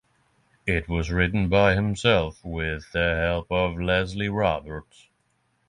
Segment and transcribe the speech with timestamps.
[0.65, 5.07] It was written by himself with the help of Leslie Roberts.